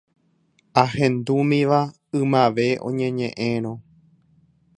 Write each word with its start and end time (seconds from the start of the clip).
Ahendúmiva 0.83 1.79
ymave 2.19 2.67
oñeñe’ẽrõ 2.87 3.73